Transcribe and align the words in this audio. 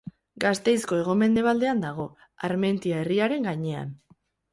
Gasteizko 0.43 0.95
hego-mendebaldean 1.01 1.83
dago, 1.83 2.05
Armentia 2.47 3.03
herriaren 3.03 3.47
gainean. 3.49 3.93